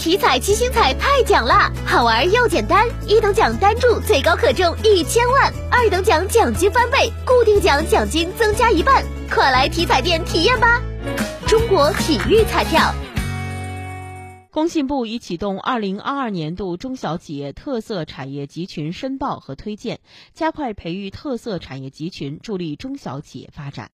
[0.00, 10.80] 体彩七星彩太奖啦，好玩又简单，一等奖单注最高可中一千万，二等奖奖金翻倍，固定奖奖金增加一半，快来体彩店体验吧！
[11.46, 12.94] 中国体育彩票。
[14.50, 20.00] 工信部已启动二零二二年度中小企业特色产业集群申报和推荐，
[20.32, 23.88] 加快培育特色产业集群，助力中小企业发展。